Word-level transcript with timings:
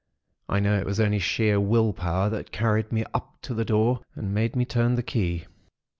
I 0.49 0.59
know 0.59 0.79
it 0.79 0.87
was 0.87 0.99
only 0.99 1.19
sheer 1.19 1.59
will 1.59 1.93
power 1.93 2.27
that 2.31 2.51
carried 2.51 2.91
me 2.91 3.05
up 3.13 3.39
to 3.43 3.53
the 3.53 3.63
door 3.63 3.99
and 4.15 4.33
made 4.33 4.55
me 4.55 4.65
turn 4.65 4.95
the 4.95 5.03
key. 5.03 5.45